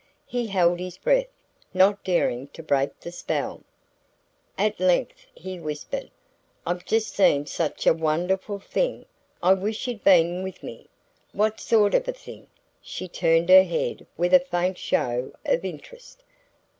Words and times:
He 0.25 0.47
held 0.47 0.79
his 0.79 0.97
breath, 0.97 1.27
not 1.75 2.03
daring 2.03 2.47
to 2.53 2.63
break 2.63 2.99
the 2.99 3.11
spell. 3.11 3.61
At 4.57 4.79
length 4.79 5.27
he 5.35 5.59
whispered: 5.59 6.09
"I've 6.65 6.83
just 6.85 7.13
seen 7.13 7.45
such 7.45 7.85
a 7.85 7.93
wonderful 7.93 8.57
thing 8.57 9.05
I 9.43 9.53
wish 9.53 9.87
you'd 9.87 10.03
been 10.03 10.41
with 10.41 10.63
me!" 10.63 10.87
"What 11.33 11.59
sort 11.59 11.93
of 11.93 12.07
a 12.07 12.13
thing?" 12.13 12.47
She 12.81 13.07
turned 13.07 13.49
her 13.49 13.61
head 13.63 14.07
with 14.17 14.33
a 14.33 14.39
faint 14.39 14.79
show 14.79 15.33
of 15.45 15.63
interest. 15.63 16.23